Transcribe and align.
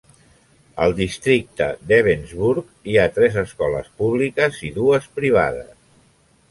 Al 0.85 0.95
districte 0.99 1.67
d'Ebensburg 1.91 2.73
hi 2.93 2.99
ha 3.03 3.07
tres 3.19 3.39
escoles 3.45 3.93
públiques 4.03 4.61
i 4.71 4.75
dues 4.81 5.09
privades 5.21 5.75